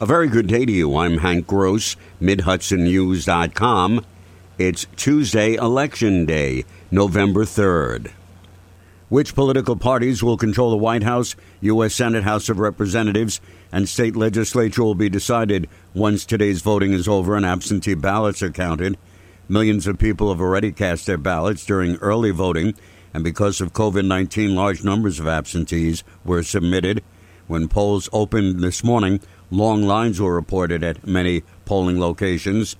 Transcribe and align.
A 0.00 0.06
very 0.06 0.26
good 0.26 0.48
day 0.48 0.66
to 0.66 0.72
you. 0.72 0.96
I'm 0.96 1.18
Hank 1.18 1.46
Gross, 1.46 1.94
MidHudsonNews.com. 2.20 4.04
It's 4.58 4.86
Tuesday, 4.96 5.54
Election 5.54 6.26
Day, 6.26 6.64
November 6.90 7.44
3rd. 7.44 8.10
Which 9.08 9.36
political 9.36 9.76
parties 9.76 10.20
will 10.20 10.36
control 10.36 10.72
the 10.72 10.76
White 10.76 11.04
House, 11.04 11.36
U.S. 11.60 11.94
Senate, 11.94 12.24
House 12.24 12.48
of 12.48 12.58
Representatives, 12.58 13.40
and 13.70 13.88
state 13.88 14.16
legislature 14.16 14.82
will 14.82 14.96
be 14.96 15.08
decided 15.08 15.68
once 15.94 16.24
today's 16.24 16.60
voting 16.60 16.92
is 16.92 17.06
over 17.06 17.36
and 17.36 17.46
absentee 17.46 17.94
ballots 17.94 18.42
are 18.42 18.50
counted. 18.50 18.98
Millions 19.48 19.86
of 19.86 19.96
people 19.96 20.28
have 20.30 20.40
already 20.40 20.72
cast 20.72 21.06
their 21.06 21.18
ballots 21.18 21.64
during 21.64 21.94
early 21.98 22.32
voting, 22.32 22.74
and 23.14 23.22
because 23.22 23.60
of 23.60 23.72
COVID 23.72 24.04
19, 24.04 24.56
large 24.56 24.82
numbers 24.82 25.20
of 25.20 25.28
absentees 25.28 26.02
were 26.24 26.42
submitted. 26.42 27.00
When 27.46 27.68
polls 27.68 28.08
opened 28.10 28.60
this 28.60 28.82
morning, 28.82 29.20
long 29.50 29.82
lines 29.82 30.20
were 30.20 30.34
reported 30.34 30.82
at 30.82 31.06
many 31.06 31.42
polling 31.64 32.00
locations. 32.00 32.76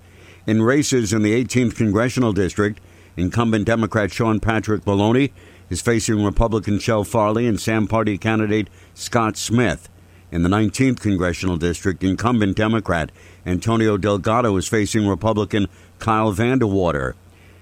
In 0.47 0.63
races 0.63 1.13
in 1.13 1.23
the 1.23 1.33
18th 1.45 1.75
Congressional 1.77 2.33
District, 2.33 2.81
incumbent 3.17 3.65
Democrat 3.67 4.13
Sean 4.13 4.41
Patrick 4.41 4.87
Maloney 4.87 5.33
is 5.71 5.81
facing 5.81 6.25
Republican 6.25 6.79
Chele 6.79 7.07
Farley 7.07 7.47
and 7.47 7.61
Sam 7.61 7.87
Party 7.87 8.19
candidate 8.19 8.69
Scott 8.95 9.37
Smith. 9.37 9.89
In 10.31 10.43
the 10.43 10.49
19th 10.49 11.01
Congressional 11.01 11.57
District, 11.57 12.03
incumbent 12.03 12.57
Democrat 12.57 13.13
Antonio 13.47 13.97
Delgado 13.97 14.57
is 14.57 14.67
facing 14.67 15.07
Republican 15.07 15.69
Kyle 15.99 16.33
Van 16.33 16.59
De 16.59 16.67
Water. 16.67 17.15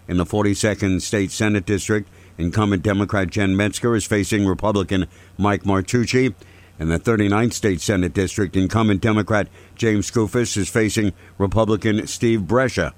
In 0.08 0.16
the 0.16 0.24
42nd 0.24 1.00
State 1.02 1.30
Senate 1.30 1.66
District, 1.66 2.08
incumbent 2.38 2.82
Democrat 2.82 3.30
Jen 3.30 3.56
Metzger 3.56 3.94
is 3.94 4.04
facing 4.04 4.46
Republican 4.46 5.06
Mike 5.38 5.64
Martucci. 5.64 6.34
In 6.82 6.88
the 6.88 6.98
39th 6.98 7.52
State 7.52 7.80
Senate 7.80 8.12
District, 8.12 8.56
incumbent 8.56 9.00
Democrat 9.00 9.46
James 9.76 10.10
Skoufis 10.10 10.56
is 10.56 10.68
facing 10.68 11.12
Republican 11.38 12.08
Steve 12.08 12.48
Brescia. 12.48 12.92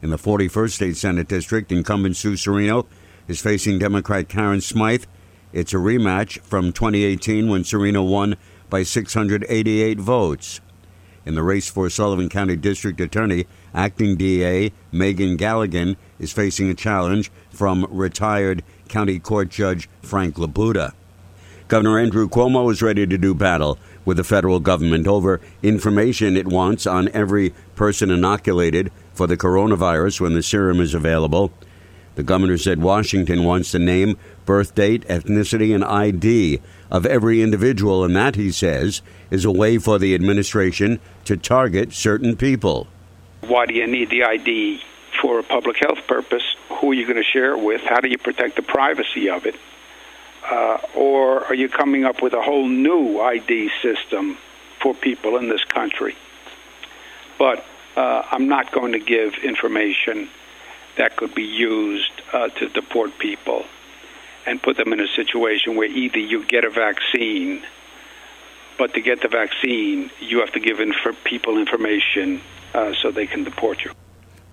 In 0.00 0.08
the 0.08 0.16
41st 0.16 0.70
State 0.70 0.96
Senate 0.96 1.28
District, 1.28 1.70
incumbent 1.70 2.16
Sue 2.16 2.32
Serino 2.32 2.86
is 3.28 3.42
facing 3.42 3.78
Democrat 3.78 4.30
Karen 4.30 4.62
Smythe. 4.62 5.04
It's 5.52 5.74
a 5.74 5.76
rematch 5.76 6.40
from 6.40 6.72
2018 6.72 7.50
when 7.50 7.62
Serino 7.62 8.08
won 8.08 8.36
by 8.70 8.84
688 8.84 9.98
votes. 9.98 10.62
In 11.26 11.34
the 11.34 11.42
race 11.42 11.68
for 11.68 11.90
Sullivan 11.90 12.30
County 12.30 12.56
District 12.56 12.98
Attorney, 13.02 13.46
acting 13.74 14.16
DA 14.16 14.72
Megan 14.92 15.36
Galligan 15.36 15.96
is 16.18 16.32
facing 16.32 16.70
a 16.70 16.74
challenge 16.74 17.30
from 17.50 17.86
retired 17.90 18.64
County 18.88 19.18
Court 19.18 19.50
Judge 19.50 19.90
Frank 20.00 20.36
Labuda. 20.36 20.94
Governor 21.70 22.00
Andrew 22.00 22.28
Cuomo 22.28 22.68
is 22.72 22.82
ready 22.82 23.06
to 23.06 23.16
do 23.16 23.32
battle 23.32 23.78
with 24.04 24.16
the 24.16 24.24
federal 24.24 24.58
government 24.58 25.06
over 25.06 25.40
information 25.62 26.36
it 26.36 26.48
wants 26.48 26.84
on 26.84 27.08
every 27.10 27.54
person 27.76 28.10
inoculated 28.10 28.90
for 29.14 29.28
the 29.28 29.36
coronavirus 29.36 30.20
when 30.20 30.34
the 30.34 30.42
serum 30.42 30.80
is 30.80 30.94
available. 30.94 31.52
The 32.16 32.24
governor 32.24 32.58
said 32.58 32.82
Washington 32.82 33.44
wants 33.44 33.70
the 33.70 33.78
name, 33.78 34.18
birth 34.46 34.74
date, 34.74 35.06
ethnicity, 35.06 35.72
and 35.72 35.84
ID 35.84 36.60
of 36.90 37.06
every 37.06 37.40
individual, 37.40 38.02
and 38.02 38.16
that, 38.16 38.34
he 38.34 38.50
says, 38.50 39.00
is 39.30 39.44
a 39.44 39.52
way 39.52 39.78
for 39.78 39.96
the 39.96 40.12
administration 40.12 40.98
to 41.24 41.36
target 41.36 41.92
certain 41.92 42.34
people. 42.36 42.88
Why 43.42 43.66
do 43.66 43.74
you 43.74 43.86
need 43.86 44.10
the 44.10 44.24
ID 44.24 44.82
for 45.22 45.38
a 45.38 45.44
public 45.44 45.76
health 45.76 46.04
purpose? 46.08 46.42
Who 46.80 46.90
are 46.90 46.94
you 46.94 47.04
going 47.06 47.16
to 47.16 47.22
share 47.22 47.52
it 47.52 47.62
with? 47.62 47.82
How 47.82 48.00
do 48.00 48.08
you 48.08 48.18
protect 48.18 48.56
the 48.56 48.62
privacy 48.62 49.30
of 49.30 49.46
it? 49.46 49.54
Uh, 50.48 50.78
or 50.94 51.44
are 51.44 51.54
you 51.54 51.68
coming 51.68 52.04
up 52.04 52.22
with 52.22 52.32
a 52.32 52.42
whole 52.42 52.68
new 52.68 53.20
ID 53.20 53.70
system 53.82 54.38
for 54.80 54.94
people 54.94 55.36
in 55.36 55.48
this 55.48 55.64
country? 55.64 56.14
But 57.38 57.64
uh, 57.96 58.22
I'm 58.30 58.48
not 58.48 58.72
going 58.72 58.92
to 58.92 58.98
give 58.98 59.34
information 59.42 60.28
that 60.96 61.16
could 61.16 61.34
be 61.34 61.44
used 61.44 62.12
uh, 62.32 62.48
to 62.48 62.68
deport 62.68 63.18
people 63.18 63.64
and 64.46 64.62
put 64.62 64.76
them 64.76 64.92
in 64.92 65.00
a 65.00 65.08
situation 65.08 65.76
where 65.76 65.88
either 65.88 66.18
you 66.18 66.44
get 66.46 66.64
a 66.64 66.70
vaccine, 66.70 67.62
but 68.78 68.94
to 68.94 69.00
get 69.00 69.20
the 69.22 69.28
vaccine, 69.28 70.10
you 70.20 70.40
have 70.40 70.52
to 70.52 70.60
give 70.60 70.80
inf- 70.80 71.24
people 71.24 71.58
information 71.58 72.40
uh, 72.74 72.94
so 73.00 73.10
they 73.10 73.26
can 73.26 73.44
deport 73.44 73.84
you. 73.84 73.92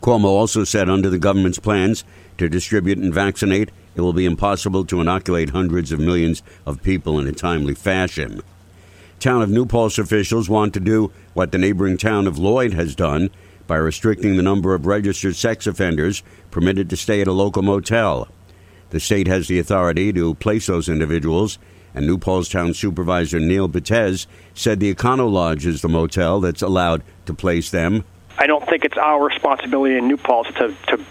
Cuomo 0.02 0.26
also 0.26 0.64
said 0.64 0.90
under 0.90 1.10
the 1.10 1.18
government's 1.18 1.60
plans 1.60 2.04
to 2.38 2.48
distribute 2.48 2.98
and 2.98 3.14
vaccinate, 3.14 3.72
it 3.98 4.02
will 4.02 4.14
be 4.14 4.26
impossible 4.26 4.86
to 4.86 5.02
inoculate 5.02 5.50
hundreds 5.50 5.92
of 5.92 6.00
millions 6.00 6.44
of 6.68 6.84
people 6.84 7.20
in 7.20 7.28
a 7.28 7.32
timely 7.32 7.74
fashion. 7.74 8.42
Town 9.20 9.42
of 9.42 9.50
New 9.50 9.66
Paltz 9.66 9.98
officials 9.98 10.48
want 10.48 10.76
to 10.76 10.80
do 10.80 11.12
what 11.34 11.52
the 11.52 11.58
neighboring 11.58 11.98
town 11.98 12.28
of 12.28 12.38
Lloyd 12.38 12.74
has 12.74 12.96
done 12.96 13.32
by 13.66 13.76
restricting 13.76 14.38
the 14.38 14.44
number 14.44 14.76
of 14.76 14.86
registered 14.86 15.36
sex 15.36 15.66
offenders 15.66 16.22
permitted 16.52 16.92
to 16.92 16.96
stay 16.96 17.22
at 17.22 17.28
a 17.28 17.32
local 17.32 17.64
motel. 17.64 18.28
The 18.92 19.00
state 19.00 19.28
has 19.28 19.48
the 19.48 19.58
authority 19.58 20.14
to 20.14 20.36
place 20.36 20.68
those 20.68 20.88
individuals, 20.88 21.58
and 21.96 22.06
New 22.06 22.20
Paltz 22.20 22.50
Town 22.50 22.76
Supervisor 22.76 23.40
Neil 23.40 23.68
Bettez 23.68 24.28
said 24.54 24.80
the 24.80 24.94
Econo 24.94 25.30
Lodge 25.30 25.66
is 25.66 25.82
the 25.82 25.90
motel 25.90 26.40
that's 26.40 26.62
allowed 26.62 27.02
to 27.26 27.34
place 27.34 27.72
them. 27.72 28.06
I 28.38 28.46
don't 28.46 28.66
think 28.70 28.86
it's 28.86 28.98
our 28.98 29.26
responsibility 29.26 29.98
in 29.98 30.08
New 30.08 30.18
Paltz 30.18 30.54
to, 30.54 30.76
to 30.90 31.04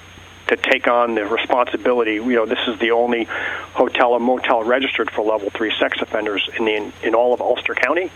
to 0.49 0.57
take 0.57 0.87
on 0.89 1.15
the 1.15 1.25
responsibility. 1.25 2.15
You 2.15 2.35
know, 2.35 2.47
this 2.47 2.59
is 2.67 2.79
the 2.79 2.93
only 2.93 3.25
hotel 3.25 4.13
or 4.13 4.21
motel 4.21 4.63
registered 4.63 5.11
for 5.11 5.23
level 5.23 5.51
three 5.51 5.73
sex 5.79 5.99
offenders 6.01 6.49
in 6.59 6.65
the 6.65 6.93
in, 7.03 7.15
all 7.15 7.35
of 7.35 7.41
Ulster 7.41 7.75
County. 7.75 8.11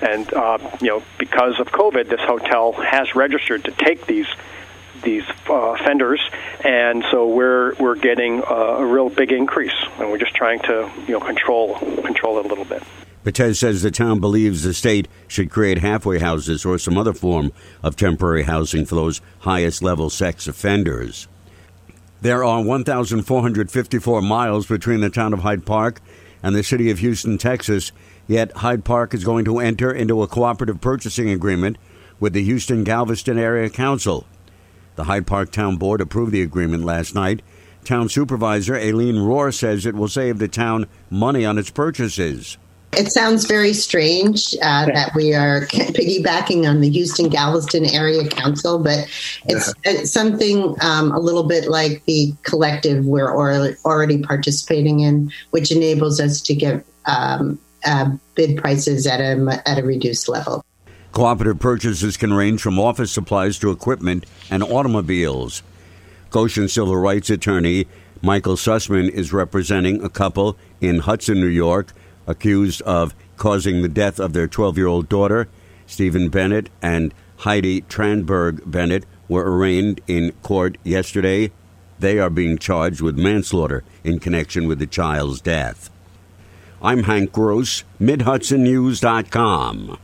And 0.00 0.32
uh, 0.34 0.58
you 0.80 0.88
know, 0.88 1.02
because 1.18 1.60
of 1.60 1.68
COVID, 1.68 2.08
this 2.08 2.20
hotel 2.20 2.72
has 2.72 3.14
registered 3.14 3.64
to 3.64 3.70
take 3.70 4.06
these 4.06 4.26
these 5.02 5.24
uh, 5.48 5.54
offenders, 5.54 6.20
and 6.64 7.04
so 7.10 7.28
we're 7.28 7.74
we're 7.74 7.96
getting 7.96 8.40
a, 8.40 8.54
a 8.54 8.86
real 8.86 9.08
big 9.08 9.32
increase, 9.32 9.74
and 9.98 10.10
we're 10.10 10.18
just 10.18 10.34
trying 10.34 10.60
to 10.60 10.90
you 11.06 11.12
know 11.12 11.20
control 11.20 11.78
control 12.02 12.38
it 12.38 12.46
a 12.46 12.48
little 12.48 12.64
bit. 12.64 12.82
Bettez 13.24 13.56
says 13.56 13.82
the 13.82 13.92
town 13.92 14.18
believes 14.18 14.64
the 14.64 14.74
state 14.74 15.06
should 15.28 15.48
create 15.48 15.78
halfway 15.78 16.18
houses 16.18 16.64
or 16.64 16.76
some 16.76 16.98
other 16.98 17.12
form 17.12 17.52
of 17.80 17.94
temporary 17.94 18.42
housing 18.42 18.84
for 18.84 18.96
those 18.96 19.20
highest 19.40 19.80
level 19.80 20.10
sex 20.10 20.48
offenders. 20.48 21.28
There 22.22 22.44
are 22.44 22.62
1,454 22.62 24.22
miles 24.22 24.66
between 24.68 25.00
the 25.00 25.10
town 25.10 25.32
of 25.32 25.40
Hyde 25.40 25.66
Park 25.66 26.00
and 26.40 26.54
the 26.54 26.62
city 26.62 26.88
of 26.88 27.00
Houston, 27.00 27.36
Texas, 27.36 27.90
yet 28.28 28.58
Hyde 28.58 28.84
Park 28.84 29.12
is 29.12 29.24
going 29.24 29.44
to 29.46 29.58
enter 29.58 29.90
into 29.90 30.22
a 30.22 30.28
cooperative 30.28 30.80
purchasing 30.80 31.30
agreement 31.30 31.78
with 32.20 32.32
the 32.32 32.44
Houston 32.44 32.84
Galveston 32.84 33.38
Area 33.38 33.68
Council. 33.68 34.24
The 34.94 35.04
Hyde 35.04 35.26
Park 35.26 35.50
Town 35.50 35.78
Board 35.78 36.00
approved 36.00 36.30
the 36.30 36.42
agreement 36.42 36.84
last 36.84 37.12
night. 37.12 37.42
Town 37.84 38.08
Supervisor 38.08 38.76
Aileen 38.76 39.16
Rohr 39.16 39.52
says 39.52 39.84
it 39.84 39.96
will 39.96 40.06
save 40.06 40.38
the 40.38 40.46
town 40.46 40.86
money 41.10 41.44
on 41.44 41.58
its 41.58 41.70
purchases. 41.70 42.56
It 42.94 43.10
sounds 43.10 43.46
very 43.46 43.72
strange 43.72 44.54
uh, 44.60 44.84
that 44.86 45.14
we 45.14 45.32
are 45.34 45.62
piggybacking 45.66 46.68
on 46.68 46.82
the 46.82 46.90
Houston 46.90 47.30
Galveston 47.30 47.86
Area 47.86 48.28
Council, 48.28 48.78
but 48.78 49.08
it's, 49.46 49.72
it's 49.84 50.10
something 50.10 50.76
um, 50.82 51.10
a 51.12 51.18
little 51.18 51.44
bit 51.44 51.68
like 51.68 52.04
the 52.04 52.34
collective 52.42 53.06
we're 53.06 53.34
already 53.34 54.22
participating 54.22 55.00
in, 55.00 55.32
which 55.50 55.72
enables 55.72 56.20
us 56.20 56.42
to 56.42 56.54
get 56.54 56.84
um, 57.06 57.58
uh, 57.86 58.10
bid 58.34 58.58
prices 58.58 59.06
at 59.06 59.20
a, 59.20 59.62
at 59.66 59.78
a 59.78 59.82
reduced 59.82 60.28
level. 60.28 60.62
Cooperative 61.12 61.60
purchases 61.60 62.18
can 62.18 62.32
range 62.34 62.60
from 62.60 62.78
office 62.78 63.10
supplies 63.10 63.58
to 63.58 63.70
equipment 63.70 64.26
and 64.50 64.62
automobiles. 64.62 65.62
Goshen 66.30 66.68
civil 66.68 66.96
rights 66.96 67.30
attorney 67.30 67.86
Michael 68.20 68.54
Sussman 68.54 69.10
is 69.10 69.32
representing 69.32 70.04
a 70.04 70.08
couple 70.08 70.56
in 70.80 71.00
Hudson, 71.00 71.40
New 71.40 71.46
York, 71.46 71.92
accused 72.26 72.82
of 72.82 73.14
causing 73.36 73.82
the 73.82 73.88
death 73.88 74.18
of 74.20 74.32
their 74.32 74.46
12 74.48 74.76
year 74.76 74.86
old 74.86 75.08
daughter. 75.08 75.48
Stephen 75.86 76.28
Bennett 76.28 76.70
and 76.80 77.12
Heidi 77.38 77.82
Tranberg 77.82 78.62
Bennett 78.64 79.04
were 79.28 79.50
arraigned 79.50 80.00
in 80.06 80.32
court 80.42 80.78
yesterday. 80.84 81.50
They 81.98 82.18
are 82.18 82.30
being 82.30 82.58
charged 82.58 83.00
with 83.00 83.18
manslaughter 83.18 83.84
in 84.04 84.18
connection 84.18 84.66
with 84.68 84.78
the 84.78 84.86
child's 84.86 85.40
death. 85.40 85.90
I'm 86.80 87.04
Hank 87.04 87.32
Gross, 87.32 87.84
MidHudsonNews.com. 88.00 89.98